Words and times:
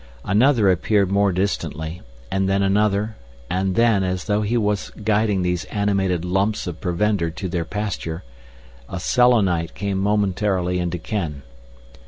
Another 0.25 0.71
appeared 0.71 1.11
more 1.11 1.31
distantly, 1.31 2.01
and 2.31 2.49
then 2.49 2.63
another, 2.63 3.17
and 3.51 3.75
then, 3.75 4.03
as 4.03 4.23
though 4.23 4.41
he 4.41 4.57
was 4.57 4.89
guiding 5.03 5.43
these 5.43 5.65
animated 5.65 6.25
lumps 6.25 6.65
of 6.65 6.81
provender 6.81 7.29
to 7.29 7.47
their 7.47 7.65
pasture, 7.65 8.23
a 8.89 8.99
Selenite 8.99 9.75
came 9.75 9.99
momentarily 9.99 10.79
into 10.79 10.97
ken. 10.97 11.43